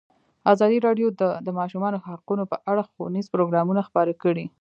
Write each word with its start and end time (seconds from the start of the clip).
ازادي 0.53 0.77
راډیو 0.87 1.07
د 1.21 1.23
د 1.45 1.47
ماشومانو 1.59 2.01
حقونه 2.05 2.43
په 2.51 2.57
اړه 2.71 2.83
ښوونیز 2.91 3.25
پروګرامونه 3.33 3.81
خپاره 3.87 4.13
کړي. 4.23 4.45